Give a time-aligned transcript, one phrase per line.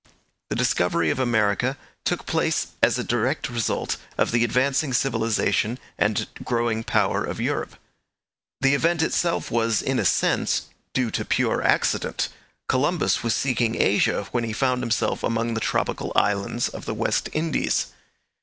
[0.49, 6.27] The discovery of America took place as a direct result of the advancing civilization and
[6.43, 7.75] growing power of Europe.
[8.61, 12.29] The event itself was, in a sense, due to pure accident.
[12.67, 17.29] Columbus was seeking Asia when he found himself among the tropical islands of the West
[17.31, 17.93] Indies.